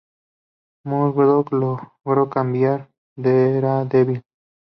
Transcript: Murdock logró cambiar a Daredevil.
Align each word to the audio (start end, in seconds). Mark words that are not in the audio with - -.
Murdock 0.83 1.51
logró 1.51 2.27
cambiar 2.27 2.81
a 3.17 3.21
Daredevil. 3.21 4.23